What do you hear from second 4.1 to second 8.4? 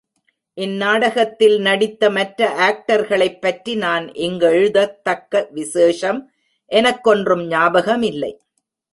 இங்கெழுதத்தக்க விசேஷம் எனக்கொன்றும் ஞாபகமில்லை.